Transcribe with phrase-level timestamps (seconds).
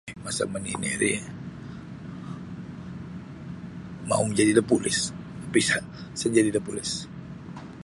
[0.23, 1.13] Masa manini ri
[4.09, 4.99] mau majadi da polis
[5.43, 5.83] tapi sa'
[6.19, 6.91] sa najadi da polis.